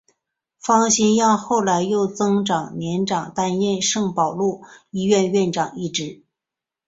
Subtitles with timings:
[0.59, 6.23] 方心让后来又曾长年担任圣保禄医院院长一职。